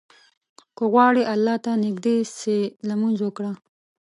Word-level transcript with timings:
که 0.75 0.83
غواړې 0.91 1.23
الله 1.33 1.55
ته 1.65 1.71
نيږدى 1.83 2.17
سې، 2.37 2.59
لمونځ 2.87 3.17
وکړه. 3.21 3.51